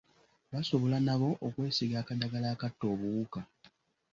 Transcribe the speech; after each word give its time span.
Basobola 0.51 0.97
n’oba 1.01 1.27
okwesiiga 1.47 1.97
akadagala 1.99 2.47
akatta 2.53 2.83
obuwuka. 2.93 3.39